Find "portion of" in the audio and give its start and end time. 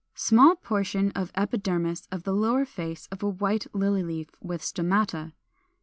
0.55-1.31